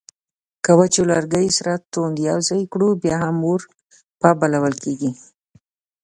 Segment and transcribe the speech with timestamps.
[0.63, 3.61] که وچو لرګیو سره توند یو ځای کړو بیا هم اور
[4.19, 5.11] په بلول کیږي